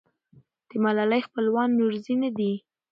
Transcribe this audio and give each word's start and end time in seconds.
د 0.69 0.71
ملالۍ 0.83 1.21
خپلوان 1.27 1.69
نورزي 1.79 2.15
نه 2.23 2.29
دي. 2.37 2.53